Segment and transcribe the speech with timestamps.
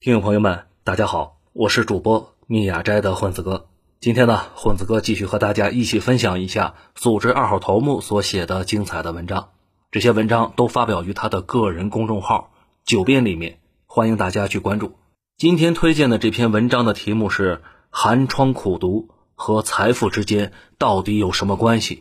[0.00, 3.66] 听众朋友们，大家好，我是主播密雅斋的混子哥。
[3.98, 9.50] 今天呢，混子哥继续和大家一起分享一下组织二号头目所写的精彩的文章。
[9.90, 12.52] 这些文章都发表于他的个人公众号
[12.86, 14.94] “九编”里面，欢迎大家去关注。
[15.36, 17.56] 今天推荐的这篇文章的题目是
[17.90, 21.96] 《寒窗苦读和财富之间到底有什么关系》，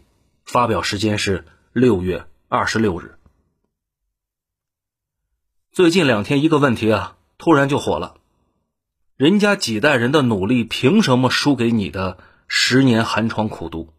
[0.46, 3.18] 发表时间是六月二十六日。
[5.72, 7.17] 最近两天，一个问题啊。
[7.38, 8.16] 突然就火了，
[9.16, 12.18] 人家几代人的努力凭什么输给你的
[12.48, 13.94] 十年寒窗苦读？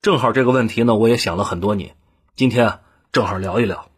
[0.00, 1.94] 正好这个问题呢，我也想了很多年，
[2.36, 2.80] 今天啊
[3.12, 3.90] 正好聊一聊。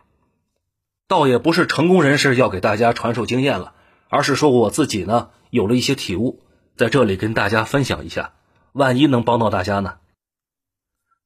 [1.07, 3.75] 倒也不是成功人士要给大家传授经验了，
[4.09, 6.43] 而是说我自己呢有了一些体悟，
[6.77, 8.35] 在这里跟大家分享一下，
[8.73, 9.99] 万一能帮到大家呢。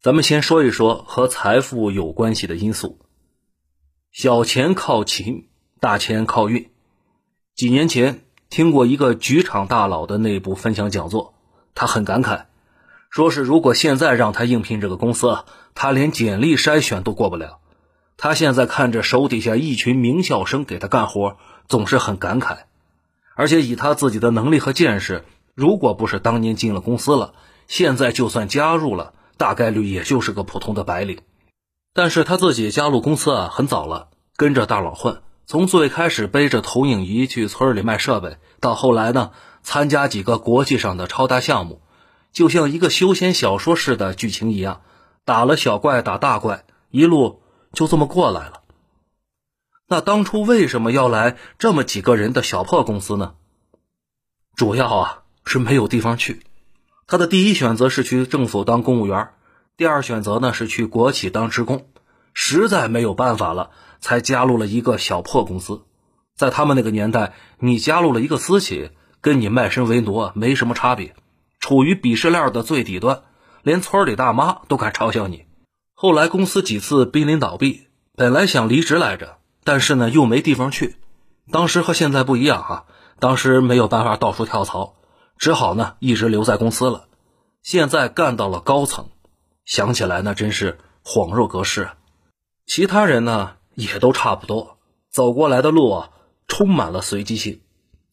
[0.02, 2.98] 咱们先说一说和财富有关系的因素，
[4.12, 5.48] 小钱靠勤，
[5.80, 6.70] 大钱靠运。
[7.60, 11.34] 几年前听过一个局厂大佬的内部分享讲座，
[11.75, 12.44] 他很感慨，
[13.11, 15.44] 说是如果现在让他应聘这个公司，
[15.75, 17.58] 他连简历筛选都过不了。
[18.16, 21.36] 他现在看着手底下一群名校生给他干活，
[21.69, 22.61] 总是很感慨。
[23.36, 27.34] 而且以他自己的能力和见识，如果不是当年进了公司了，
[27.69, 31.19] 现在就算加入了，大概率也就是个普通的白领。
[31.92, 35.20] 但是他自己加入公司啊，很早了，跟着大佬混。
[35.51, 39.33] 从最开始背着投影仪去村里卖设备，到后来呢，
[39.65, 41.83] 参加几个国际上的超大项目，
[42.31, 44.83] 就像一个修仙小说式的剧情一样，
[45.25, 48.62] 打了小怪打大怪，一路就这么过来了。
[49.89, 53.34] 那当初为什么要来这么几个人的小破公司呢？
[54.55, 56.43] 主要啊是没有地方去。
[57.09, 59.31] 他的第一选择是去政府当公务员，
[59.77, 61.89] 第二选择呢是去国企当职工，
[62.34, 63.70] 实在没有办法了。
[64.03, 65.83] 才加入了一个小破公司，
[66.34, 71.14] 在他们那个年代，你加入了一个私企，跟你卖身为奴没什么差别，
[71.59, 73.25] 处于鄙视链的最底端，
[73.62, 75.45] 连村里大妈都敢嘲笑你。
[75.94, 80.97] 后来公司几次濒临倒闭，本来想离职来着，但是呢又没地方去。
[81.53, 82.84] 当时和现在不一样啊，
[83.19, 84.94] 当时没有办法到处跳槽，
[85.37, 87.04] 只好呢一直留在公司了。
[87.62, 89.10] 现在干到了高层，
[89.66, 91.91] 想起来那真是恍若隔世。
[92.72, 93.56] 其他人呢？
[93.75, 94.78] 也都差不多，
[95.10, 96.10] 走过来的路啊，
[96.47, 97.62] 充满了随机性。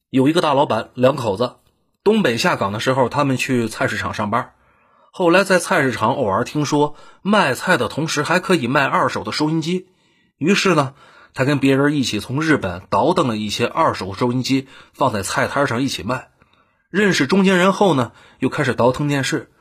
[0.10, 1.58] 有一个大老板，两口子，
[2.04, 4.56] 东北下岗的时候，他们去菜市场上班。
[5.12, 9.90] 后来在菜市场偶尔听说卖菜的同时还可以卖二手的收音机，
[10.40, 10.96] 于是呢，
[11.36, 16.30] 他跟别人一起从日本倒腾了一些二手收音机，放在菜摊上一起卖。
[16.90, 19.52] 认识中间人后呢，又开始倒腾电视，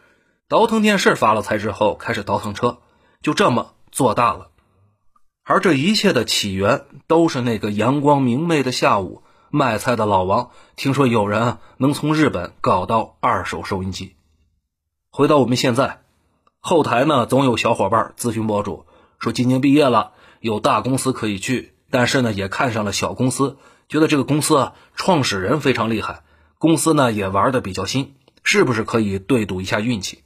[0.49, 2.79] 倒腾电视发了财之后，开始倒腾车，
[3.21, 4.53] 就这么做大了。
[5.49, 14.17] 而这一切的起源，都是那个阳光明媚的下午，卖菜的老王听说有人能从日本搞到二手收音机。
[15.09, 16.01] 回到我们现在，
[16.59, 18.87] 后台呢总有小伙伴咨询博主
[19.21, 23.57] 说，今年毕业了，有大公司可以去，但是呢也看上了小公司，
[23.89, 26.25] 觉得这个公司啊创始人非常厉害，
[26.59, 30.25] 公司呢也玩的比较新，是不是可以对赌一下运气？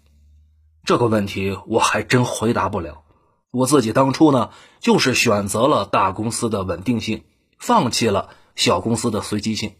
[0.82, 3.02] 这个问题我还真回答不了。
[3.50, 7.24] 我自己当初呢，就是选择了大公司的稳定性，
[7.58, 9.72] 放弃了小公司的随机性。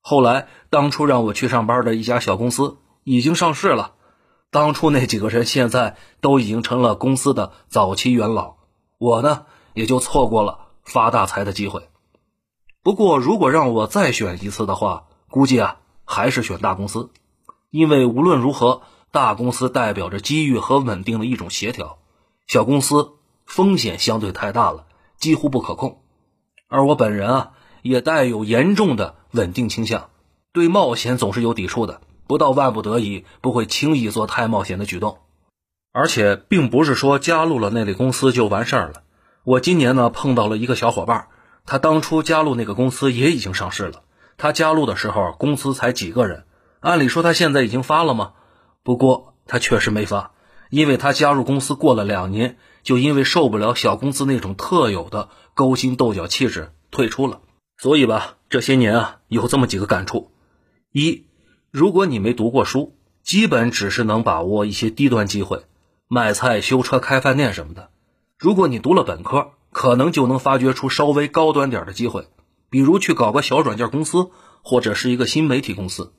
[0.00, 3.94] 后来，当初让我去上班的一家小公司已经上市了，
[4.50, 8.56] 当初那几个人现在都已经成了公司的早期元老，
[8.98, 11.88] 我呢也就错过了发大财的机会。
[12.82, 17.10] 不过，如果让我再选一次的话，估计啊还是选大公司，
[17.70, 21.98] 因为无论如何，大公司代表着机遇和稳定的一种协调。
[22.46, 23.12] 小公司
[23.44, 24.86] 风险相对太大了，
[25.18, 26.00] 几乎不可控。
[26.68, 27.52] 而我本人啊，
[27.82, 30.10] 也带有严重的稳定倾向，
[30.52, 32.00] 对冒险总是有抵触的。
[32.28, 35.18] 不到万不得已，不会轻易做太冒险的举动。
[35.92, 39.02] 而且，并不是说加入了那类公司就完事儿了。
[39.44, 41.28] 我今年呢，碰到了一个小伙伴，
[41.64, 44.02] 他当初加入那个公司也已经上市了。
[44.36, 46.44] 他加入的时候，公司才几个人。
[46.80, 48.32] 按理说他现在已经发了吗？
[48.82, 50.32] 不过他确实没发。
[50.70, 57.40] 因为他加入公司过了两年，就因为受不了小公司那种特有的勾心斗角气质退出了。
[57.78, 60.30] 所以吧，这些年啊，有这么几个感触：
[60.92, 61.24] 一，
[61.70, 65.64] 如果你没读过书，基本只是能把握一些低端机会，
[66.08, 67.90] 卖菜、修车、开饭店什么的；
[68.38, 72.28] 如果你读了本科，可能就能发掘出稍微高端点的机会，
[72.70, 74.30] 比如去搞个小软件公司，
[74.62, 76.12] 或者是一个新媒体公司；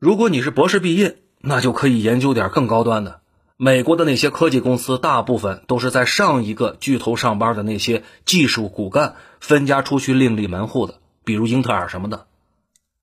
[0.00, 3.20] 如果你是博士毕业，那就可以研究点更高端的。
[3.60, 12.28] 美国的那些科技公司，大部分都是在上一个巨头上班的那些技术骨干分家出去另立门户的，比如英特尔什么的。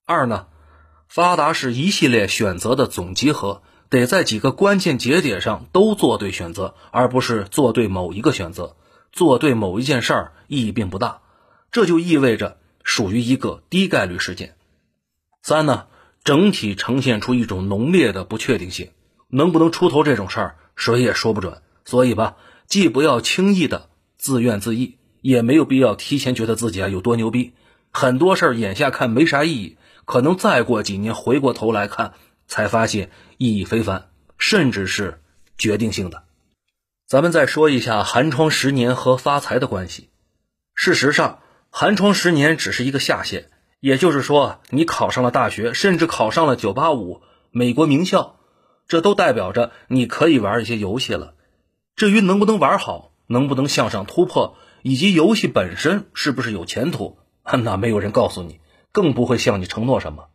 [0.05, 0.47] 二呢，
[1.09, 8.77] 发达是一系列选择的总集合，得在几个关键节点上都做对选择，而不是做对某一个选择。
[9.11, 11.19] 做对某一件事儿意义并不大，
[11.69, 14.55] 这就意味着属于一个低概率事件。
[15.41, 15.87] 三呢，
[16.23, 18.91] 整体呈现出一种浓烈的不确定性，
[19.35, 21.61] 能不能出头这种事儿，谁也说不准。
[21.83, 22.37] 所以吧，
[22.67, 27.53] 既不要轻易的自怨自艾，也没有必要提前觉得自己啊有多牛逼。
[27.91, 32.13] 很多事儿眼下看没啥意义，可能再过几年回过头来看，
[32.47, 35.19] 才发现意义非凡，甚至是
[35.57, 36.23] 决定性的。
[37.05, 40.09] 咱们再说一下寒窗十年和发财的关系。
[40.73, 41.39] 事实上，
[41.69, 43.49] 寒窗十年只是一个下限，
[43.81, 47.21] 也就是说，你考上了大学，甚至考上了九八五
[47.51, 48.34] 美国名校，
[48.87, 51.33] 这都代表着你可以玩一些游戏了。
[51.95, 58.59] 至于能不能玩好，能不能向上突破，以及游戏本身是不是有前途， 那没有人告诉你，
[58.91, 60.25] 更不会向你承诺什么。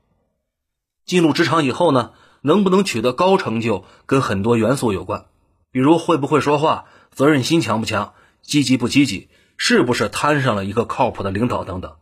[1.05, 5.27] 进入职场以后呢，能不能取得高成就，跟很多元素有关。
[5.73, 11.95] 比如会不会说话，责任心强不强，积极不积极，是不是摊上了一个靠谱的领导等等。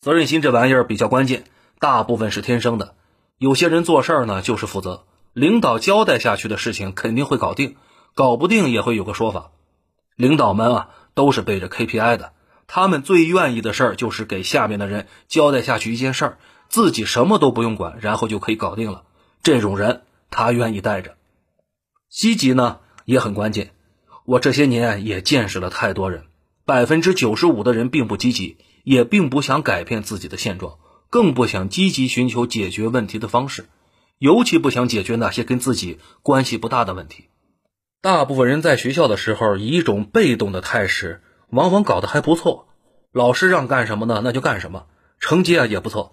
[0.00, 1.44] 责任心这玩意儿比较关键，
[1.78, 2.96] 大部分是天生的。
[3.38, 7.76] 有些人做事儿呢就是负责，领导交代下去的事情肯定会搞定，
[8.14, 9.50] 搞不定也会有个说法。
[10.14, 12.32] 领导们啊都是背着 KPI 的，
[12.66, 16.38] 他们最愿意的事儿就是给下面的人交代下去一件事儿，
[16.68, 19.04] 自己什么都不用管，然后就可以搞定了。
[19.42, 21.16] 这种人他愿意带着。
[22.10, 23.72] 积极呢也很关键，
[24.26, 26.24] 我这些年也见识了太多人，
[26.66, 30.76] 百分之九十五的人并不积极，也并不想改变自己的现状，
[31.08, 33.66] 更不想积极寻求解决问题的方式，
[34.22, 37.24] 尤其不想解决那些跟自己关系不大的问题。
[38.00, 42.68] 大部分人在学校的时候以一种被动的态势，往往搞得还不错，
[43.10, 44.86] 老师让干什么呢，那就干什么，
[45.18, 46.12] 成绩啊也不错。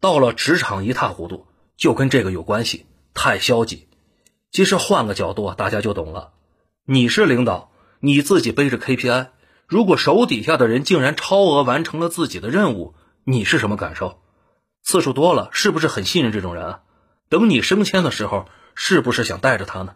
[0.00, 1.46] 到了职场一塌糊涂，
[1.78, 3.88] 就跟这个有关系，太消极。
[4.52, 6.34] 其实换个角度啊，大家就懂了。
[6.84, 7.70] 你是领导，
[8.00, 9.28] 你自己背着 KPI，
[9.66, 12.92] 如果手底下的人竟然超额完成了自己的任务，
[13.24, 14.18] 你是什么感受？
[14.82, 16.80] 次数多了，是不是很信任这种人啊？
[17.28, 19.94] 等你升迁的时候，是不是想带着他呢？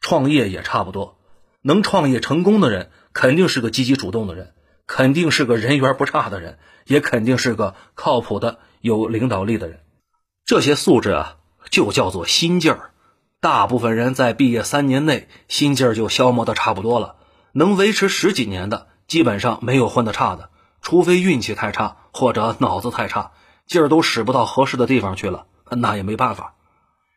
[0.00, 1.18] 创业也差不多，
[1.62, 4.54] 能创业成功的人，肯定是个积极主动的人，
[4.86, 9.80] 肯定是个人缘不差的人，也肯定是个靠谱的、有领导力的人。
[10.44, 11.36] 这些素质啊，
[11.70, 12.92] 就叫做心劲儿。
[13.40, 17.16] 大部分人在毕业三年内心劲儿就消磨的差不多了，
[17.52, 20.50] 能维持十几年的，基本上没有混得差的，
[20.80, 23.32] 除非运气太差或者脑子太差，
[23.66, 26.54] 劲儿都使不到合适的地方去了，那也没办法。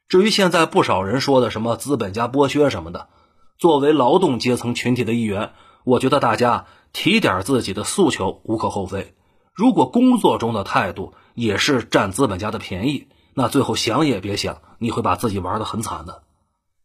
[0.07, 3.09] 至于现在不少人说的什么资本家剥削什么的，
[3.57, 5.51] 作为劳动阶层群体的一员，
[5.83, 9.13] 我觉得大家提点自己的诉求无可厚非。
[9.53, 16.23] 如果工作中的态度也是占资本家的便宜，那最后想也别想，你会把自己玩得很惨的。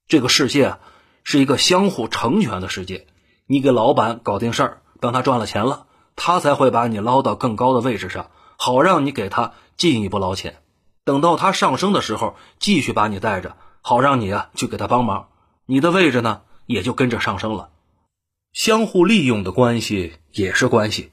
[0.06, 0.76] 这个世界
[1.22, 3.06] 是一个相互成全的世界，
[3.46, 10.56] 你给老板搞定事儿，当他赚了钱了，他才会把你捞到更高的位置上，好让你给他进一步捞钱。
[11.04, 15.28] 等到他上升的时候，继续把你带着，好让你啊去给他帮忙，
[15.66, 17.70] 你的位置呢也就跟着上升了。
[18.52, 21.10] 相互利用的关系也是关系。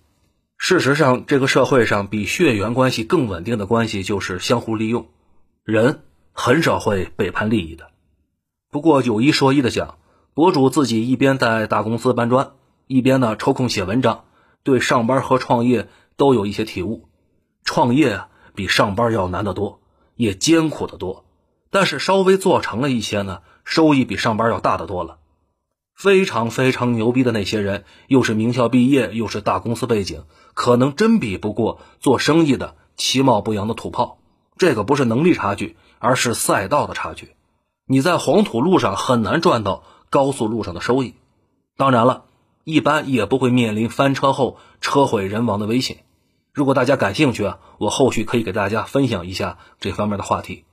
[0.57, 5.07] 事实上，这个社会上比血缘关系更稳定的关系就是相互利用。
[5.63, 7.89] 人很少会背叛利益的。
[8.69, 9.97] 不过有一说一的讲，
[10.33, 12.51] 博主自己一边在大公司搬砖，
[12.87, 14.23] 一边呢抽空写文章，
[14.63, 17.09] 对上班和创业都有一些体悟。
[17.63, 19.80] 创业啊比上班要难得多，
[20.21, 21.25] 也艰苦得多。
[21.71, 25.17] 但是稍微做成了一些呢，收益比上班要大得多了。
[25.95, 34.19] 非常非常牛逼的那些人，又是名校毕业，又是大公司背景，可能真比不过做生意的其貌不扬的土炮。
[34.57, 37.31] 这个不是能力差距，而是赛道的差距。
[37.87, 41.15] 你在黄土路上很难赚到高速路上的收益，
[41.77, 42.25] 当然了，
[42.63, 46.03] 一般也不会面临翻车后车毁人亡的危险。
[46.53, 50.65] 如果大家感兴趣啊，我后续可以给大家分享一下这方面的话题。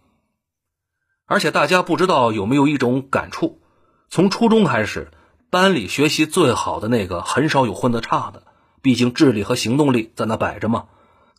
[1.26, 3.60] 而且大家不知道有没有一种感触，
[4.08, 5.10] 从初中开始，
[5.50, 8.44] 班里学习最好的那个很少有混得差的，
[8.82, 10.86] 毕竟智力和行动力在那摆着嘛。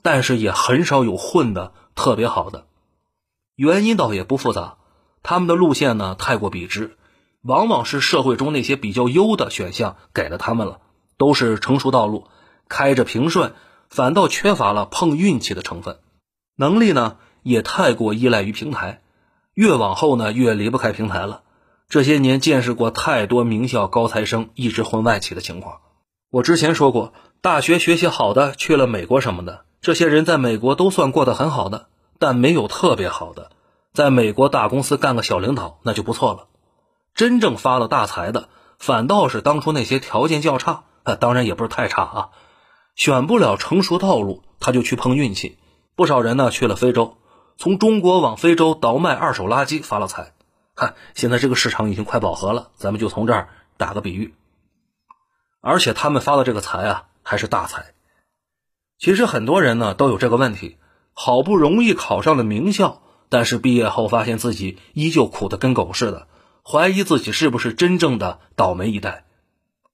[0.01, 1.74] 但是也很少有混的。
[1.96, 2.65] 特别好的
[3.58, 4.77] 原因倒也不复杂，
[5.22, 6.96] 他们的路线呢太过笔直，
[7.41, 10.79] 往往是社会中那些比较优的选项给了他们了，
[11.17, 12.29] 都是成熟道路，
[12.69, 13.53] 开着平顺，
[13.89, 16.00] 反倒缺乏了碰运气的成分。
[16.55, 19.01] 能力呢也太过依赖于平台，
[19.53, 21.41] 越往后呢越离不开平台了。
[21.88, 25.79] 这些年见识过太多名校高材生一直混外企的情况。
[26.29, 29.65] 我之前说过，大学学习好的去了美国什么的。
[29.81, 31.88] 这些人在美国都算过得很好的，
[32.19, 33.51] 但没有特别好的。
[33.93, 36.48] 在美国大公司干个小领导那就不错了。
[37.15, 40.84] 真正发了大财的，反倒是当初那些条件较差，
[41.19, 42.29] 当然也不是太差啊，
[43.00, 45.58] 选不了成熟道路，他就去碰运气。
[45.96, 47.15] 不少人呢去了非洲，
[47.58, 50.34] 从中国往非洲倒卖二手垃圾发了财。
[50.75, 54.34] 哈，现在这个市场已经快饱和了，咱们就从这儿打个比喻。
[55.62, 57.94] 而且他们发的这个财啊，还是大财。
[58.98, 60.75] 其实很多人呢都有这个问题，
[61.13, 66.27] 好不容易考上了名校，但是毕业后发现自己依旧苦得跟狗似的，
[66.70, 69.24] 怀疑自己是不是真正的倒霉一代。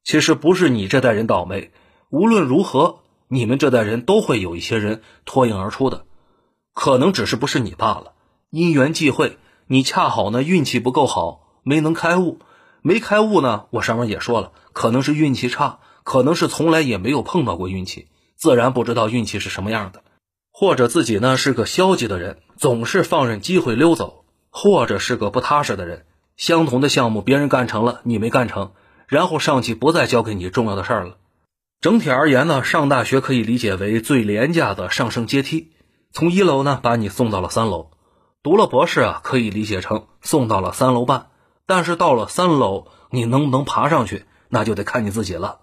[0.04, 1.72] 其实不是你这代人倒霉，
[2.16, 6.06] 无论如何，你们这代人都会有一些人脱颖而出的，
[6.74, 8.14] 可能只是不是你罢了。
[8.50, 12.40] 因缘际会，你恰好呢运气不够好，没能开悟。
[12.82, 18.08] 没开悟呢，我上面也说了，可能是运气差，可能是从来也没有碰到过运气，
[18.38, 20.02] 自然不知道运气是什么样的，
[20.54, 26.06] 或者自己呢是个消极的人，总是放任机会溜走，或者是个不踏实的人。
[26.38, 28.72] 相同的项目别人干成了，你没干成，
[29.06, 31.18] 然后上级不再交给你重要的事儿了。
[31.86, 35.74] 整体而言呢，上大学可以理解为最廉价的上升阶梯，
[36.12, 37.92] 从一楼呢把你送到了三楼，
[38.42, 41.28] 读了博士啊，可以理解成送到了三楼半。
[41.68, 45.60] 但是到了三楼，你能不能爬上去，那就得看你自己了。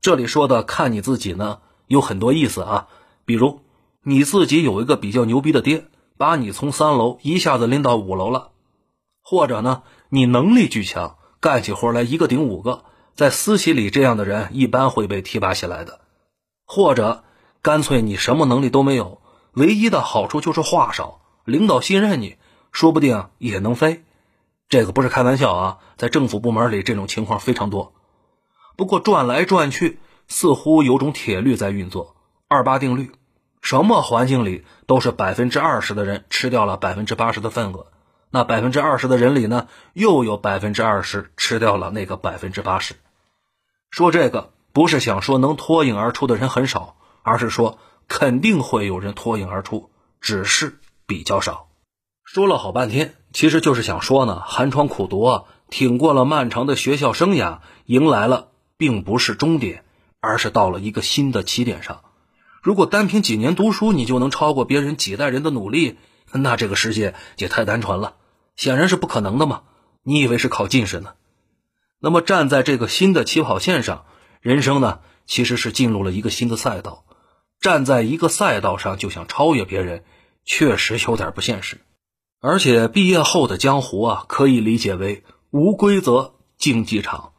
[0.00, 2.88] 这里说的看你自己呢，有很多意思啊。
[3.26, 3.60] 比如
[4.02, 5.84] 你自己有一个比较牛逼的爹，
[6.16, 8.52] 把你从三楼一下子拎到五楼了；
[9.22, 12.84] 或者呢，你能力巨强，干起活来一个顶五个，
[13.18, 15.94] 在私企里这样的人一般会被提拔起来的；
[16.64, 17.24] 或者
[17.62, 19.20] 干脆你什么能力都没有，
[19.54, 22.36] 唯一的好处就是话少，领导信任你，
[22.70, 24.04] 说不定也能飞。
[24.68, 27.92] 这个不是开玩笑啊，在政府部门里这种情况非常多。
[28.76, 29.98] 不过转来转去，
[30.28, 32.14] 似乎有种铁律在运作，
[32.46, 33.10] 二八定律，
[33.60, 37.88] 什么环境里都是百分之二十的人吃掉了百分之八十的份额，
[38.30, 42.94] 那百分之二十的人里呢，又有百分之二十吃掉了那个百分之八十。
[43.90, 49.90] 说这个不是想说能脱颖而出的人很少，而是说肯定会有人脱颖而出，
[50.20, 51.68] 只是比较少。
[52.24, 59.84] 说了好半天，其实就是想说呢，寒窗苦读啊，挺过了漫长的学校生涯，迎来了并不是终点，
[60.20, 62.02] 而是到了一个新的起点上。
[62.62, 65.96] 如果单凭几年读书，你就能超过别人几代人的努力，
[66.30, 68.16] 那这个世界也太单纯了，
[68.56, 69.62] 显然是不可能的嘛。
[70.02, 71.14] 你以为是考进士呢？
[72.00, 74.04] 那么站在这个新的起跑线上，
[74.40, 77.04] 人生呢，其实是进入了一个新的赛道。
[77.60, 80.04] 站在一个赛道上就想超越别人，
[80.44, 81.80] 确实有点不现实。
[82.40, 87.32] 而且毕业后的江湖啊，可以理解为无规则竞技场。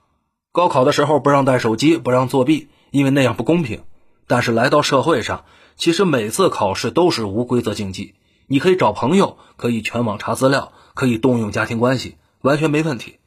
[0.51, 3.83] 高考的时候不让带手机，不让作弊，因为那样不公平。
[4.27, 5.45] 但是来到社会上，
[5.77, 8.15] 其实每次考试都是无规则竞技。
[8.47, 13.19] 你可以找朋友，可以全网查资料，可以动用家庭关系，完全没问题。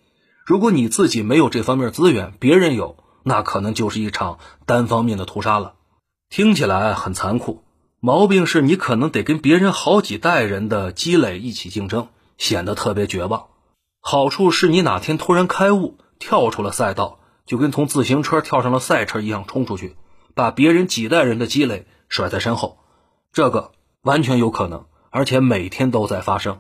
[0.45, 5.75] 如果你自己没有这方面资源，别人有，那可能就是一场单方面的屠杀了。
[6.29, 7.63] 听起来很残酷。
[8.01, 13.47] 毛病是你可能得跟别人好几代人的积累一起竞争，显得特别绝望。
[14.01, 19.95] 好处是你哪天突然开悟，跳出了赛道，就跟从自行车跳上了赛车一样冲出去，
[20.35, 22.79] 把别人几代人的积累甩在身后。
[23.33, 23.71] 这个
[24.03, 26.59] 完全有可能，而且每天都在发生。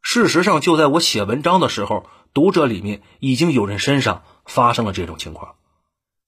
[0.00, 5.54] 事实上，就在我写文章的时候，读者里面已经有人身上发生了这种情况。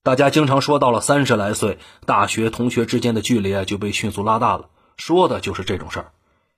[0.02, 6.12] 大家经常说，到了三十来岁，大学同学之间的距离啊就被迅速拉大了，说的就是这种事儿。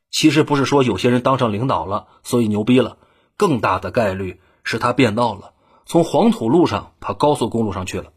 [0.08, 2.98] 其实不是说有些人当上领导了，所以牛逼了，
[3.36, 5.52] 更大的概率是他变道了，
[5.84, 8.12] 从黄土路上跑高速公路上去了。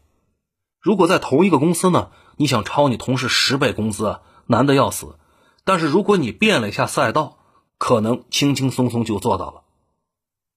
[0.80, 5.16] 如果在同一个公司呢，你想超你同事十倍工资啊，难的要死。
[5.64, 7.38] 但是如果你变了一下赛道，
[7.76, 9.63] 可能轻轻松松就做到了。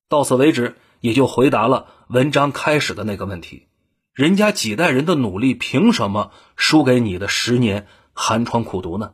[0.10, 3.68] 到此为止，也就回答了文章开始的那个问题。
[4.14, 9.12] 人家几代人的努力，凭什么输给你的十年寒窗苦读呢？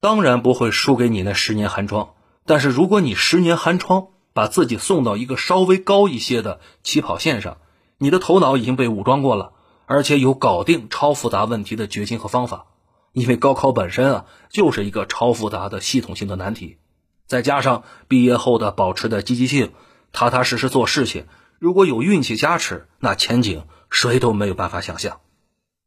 [0.00, 2.10] 当然不会输给你那十年寒窗。
[2.44, 7.56] 但是如果你十年寒窗把自己送到一个稍微高一些的起跑线上，
[7.96, 9.52] 你的头脑已经被武装过了，
[9.86, 12.66] 而且有搞定超复杂问题的决心和方法。
[13.12, 16.76] 因为高考本身啊就是一个超复杂的系统性的难题，
[17.26, 19.72] 再加上毕业后的保持的积极性，
[20.12, 21.26] 踏踏实实做事情，
[21.58, 23.64] 如果有运气加持，那前景。
[23.90, 25.20] 谁都没有办法想象，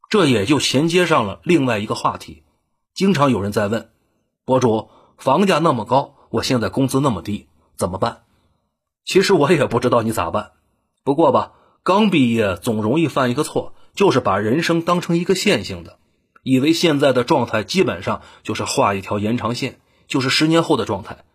[0.09, 2.43] 这也就衔接上了另外一个话题。
[2.93, 3.89] 经常有人在问，
[4.45, 8.21] 博主，房价那么高，我现在工资那么低，怎么办？
[9.03, 10.51] 其实我也不知道你咋办。
[11.03, 11.51] 不过吧，
[11.83, 15.99] 刚毕业总容易犯一个错，就是把人生当成一个线性的。
[16.43, 21.25] 以为现在的状态基本上就是画一条延长线，就是十年后的状态。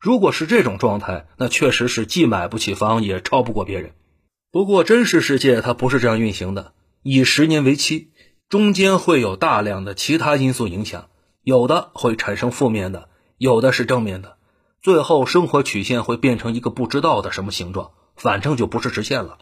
[0.00, 3.92] 如果是这种状态，那确实是既买不起房，也超不过别人。
[4.50, 6.72] 不过真实世界它不是这样运行的，
[7.02, 8.10] 以十年为期，
[8.48, 11.08] 中间会有大量的其他因素影响，
[11.42, 14.36] 有的会产生负面的，有的是正面的，
[14.80, 19.38] 最后生活曲线会变成一个不知道的什么形状，反正就不是直线了。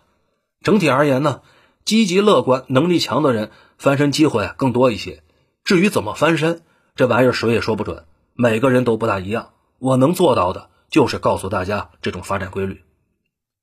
[0.62, 1.42] 整体而言呢，
[1.84, 5.22] 积极乐观、能力强的人翻身机会更多一些。
[5.62, 6.62] 至于怎么翻身，
[6.96, 8.04] 这玩意儿谁也说不准，
[8.36, 9.50] 每个人都不大一样。
[9.78, 12.82] 我能做到的就是告诉大家这种发展规律。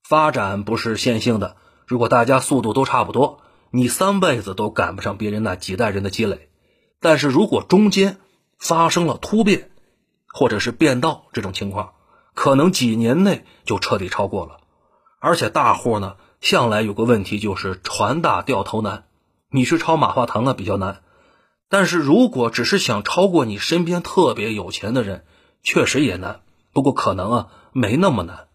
[0.08, 3.40] 发展不是线性的，如果大家速度都差不多，
[3.70, 6.50] 你三辈子都赶不上别人那几代人的积累。
[7.00, 8.18] 但是如果中间
[8.58, 9.70] 发生了突变，
[10.28, 11.92] 或者是变道这种情况，
[12.34, 14.58] 可能几年内就彻底超过了。
[15.20, 16.16] 而且大户呢？
[16.40, 19.04] 向来有个问题，就是船大掉头难。
[19.48, 21.00] 你去抄马化腾啊，比较难。
[21.74, 25.24] 但是如果只是想超过你身边特别有钱的人，
[25.64, 26.42] 确实也难。
[26.72, 28.46] 不过可能啊，没那么难。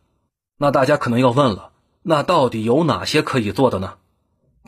[0.58, 1.72] 那大家可能要问了，
[2.02, 3.96] 那到底有哪些可以做的呢？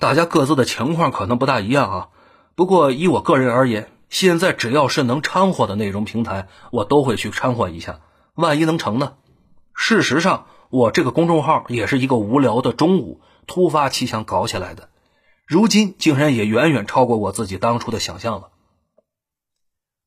[0.02, 2.10] 大家各自的情况可能不大一样啊。
[2.56, 8.02] 不过以我个人而言，现在只要是能掺和的内容平台，我都会去掺和一下。
[8.36, 9.14] 万一能成呢？
[9.74, 10.48] 事实上。
[10.70, 14.90] 我这个公众号也是一个无聊的中午突发奇想搞起来的，
[15.52, 18.52] 如今竟然也远远超过我自己当初的想象了。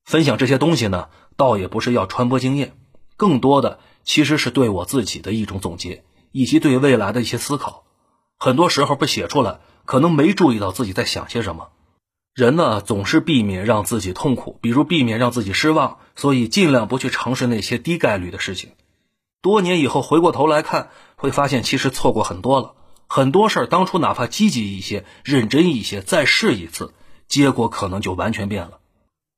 [0.02, 2.78] 分享这些东西呢，倒也不是要传播经验，
[3.18, 7.84] 更多的其实是对我自己的一种总结，以及对未来的一些思考。
[8.38, 11.72] 很多时候不写出来，可能没注意到自己在想些什么。
[12.32, 18.70] 人呢，总是避免让自己痛苦，比如避免让自己失望，所以尽量不去尝试那些低概率的事情。
[19.42, 22.76] 多年以后回过头来看，会发现其实错过很多了。
[23.06, 26.92] 很多事儿当初哪怕积极一些、认真一些，再试一次，
[27.28, 28.78] 结果可能就完全变了。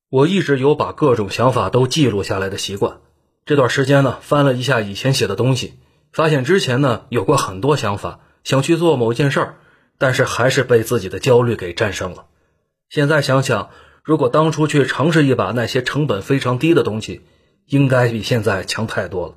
[0.08, 2.98] 我一直有把各种想法都记录下来的习惯。
[3.44, 5.74] 这段时间呢，翻了一下以前写的东西，
[6.12, 9.56] 发现之前呢有过很多想法，想去做某件事儿，
[9.98, 12.26] 但是还是被自己的焦虑给战胜了。
[12.88, 13.70] 现在想想，
[14.02, 17.22] 如果当初去尝试一把那些成本非常低的东西，
[17.66, 19.34] 应该比现在强太多了。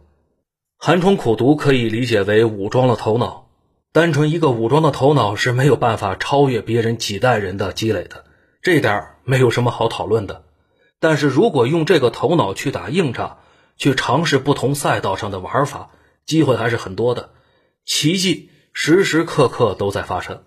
[0.78, 3.49] 寒窗苦读可以理解为武装了头脑，
[3.92, 8.24] 单纯一个武装的头脑是没有办法超越别人几代人的积累的，
[8.62, 10.44] 这点没有什么好讨论的。
[11.00, 13.38] 但是如果用这个头脑去打硬仗，
[13.78, 15.90] 去尝试不同赛道上的玩法，
[16.26, 17.32] 机会还是很多的，
[17.84, 20.44] 奇迹时时刻刻都在发生。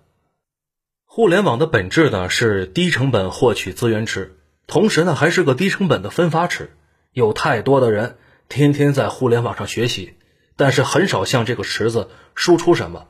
[1.03, 6.77] 互联网的本质呢是低成本获取资源池，同时呢还是个低成本的分发池，
[7.11, 8.15] 有太多的人
[8.47, 10.13] 天天在互联网上学习。
[10.55, 13.07] 但是很少向这个池子输出什么，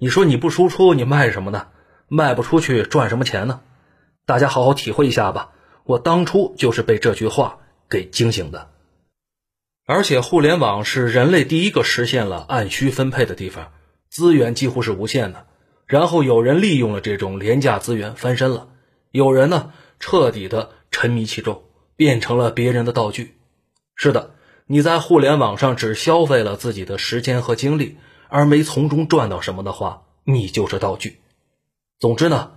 [0.00, 1.66] 你说你不输出，你卖什么呢？
[2.06, 3.62] 卖不出去赚什么钱呢？
[4.26, 5.50] 大家好好体会一下吧。
[5.82, 7.58] 我当初就是被这句话
[7.90, 8.70] 给惊醒的。
[9.86, 13.72] 而且互联网是人类第一个实现了按需分配的地方，
[14.08, 15.46] 资源几乎是无限的。
[15.86, 18.68] 然后有人利用了这种廉价资源翻身了，
[19.10, 21.64] 有人呢彻底的沉迷其中，
[21.96, 23.34] 变成了别人的道具。
[23.96, 24.34] 是的。
[24.70, 27.96] 你在互联网上只消费了自己的时间和精力，
[28.28, 31.20] 而没从中赚到什么的话，你就是道具。
[31.98, 32.52] 总之呢，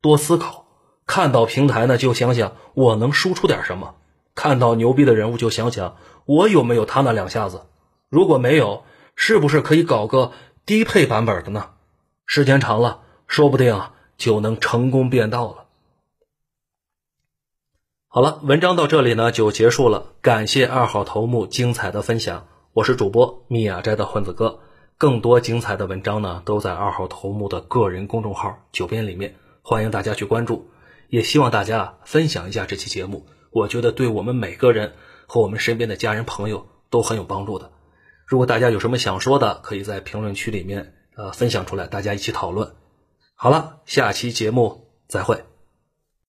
[0.00, 0.66] 多思考，
[1.06, 3.94] 看到平台呢就想想我能输出点什么；
[4.34, 7.66] 看到牛逼的人物就想想我有没有他那两下子。
[8.08, 8.82] 如果没有，
[9.14, 10.32] 是不是可以搞个
[10.66, 11.70] 低配版本的呢？
[12.26, 13.80] 时间长了，说不定
[14.16, 15.66] 就能成功变道了。
[18.08, 20.14] 好了，文章到这里呢就结束了。
[20.20, 24.60] 感谢二号头目精彩的分享，我是主播密雅斋的混子哥。
[25.00, 30.70] 更多精彩的文章呢都在二号头目的个人公众号“九编”里面，欢迎大家去关注。
[31.08, 34.92] 也希望大家分享一下这期节目，我觉得对我们每个人
[35.26, 37.70] 和我们身边的家人朋友都很有帮助的。
[38.26, 42.74] 如果大家有什么想说的，可以在评论区里面呃分享出来，大家一起讨论。
[43.34, 45.49] 好了，下期节目再会。